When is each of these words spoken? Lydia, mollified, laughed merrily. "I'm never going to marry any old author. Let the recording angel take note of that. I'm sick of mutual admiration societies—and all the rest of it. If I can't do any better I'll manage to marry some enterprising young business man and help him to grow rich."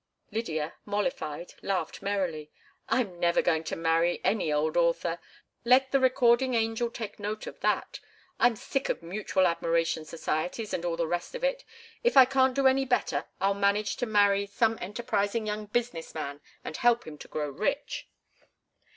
Lydia, 0.31 0.73
mollified, 0.83 1.53
laughed 1.61 2.01
merrily. 2.01 2.49
"I'm 2.89 3.19
never 3.19 3.39
going 3.43 3.63
to 3.65 3.75
marry 3.75 4.19
any 4.23 4.51
old 4.51 4.75
author. 4.75 5.19
Let 5.63 5.91
the 5.91 5.99
recording 5.99 6.55
angel 6.55 6.89
take 6.89 7.19
note 7.19 7.45
of 7.45 7.59
that. 7.59 7.99
I'm 8.39 8.55
sick 8.55 8.89
of 8.89 9.03
mutual 9.03 9.45
admiration 9.45 10.03
societies—and 10.05 10.83
all 10.83 10.97
the 10.97 11.05
rest 11.05 11.35
of 11.35 11.43
it. 11.43 11.63
If 12.03 12.17
I 12.17 12.25
can't 12.25 12.55
do 12.55 12.65
any 12.65 12.83
better 12.83 13.25
I'll 13.39 13.53
manage 13.53 13.95
to 13.97 14.07
marry 14.07 14.47
some 14.47 14.75
enterprising 14.81 15.45
young 15.45 15.67
business 15.67 16.15
man 16.15 16.41
and 16.65 16.77
help 16.77 17.05
him 17.05 17.19
to 17.19 17.27
grow 17.27 17.49
rich." 17.51 18.09